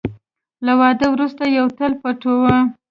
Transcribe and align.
له 0.65 0.73
واده 0.81 1.05
وروسته 1.11 1.43
یوه 1.57 1.71
تل 1.77 1.93
پټوه. 2.01 2.55